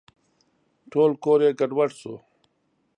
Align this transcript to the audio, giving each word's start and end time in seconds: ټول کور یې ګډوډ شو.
ټول 0.91 1.11
کور 1.23 1.39
یې 1.45 1.51
ګډوډ 1.59 1.91
شو. 1.99 2.13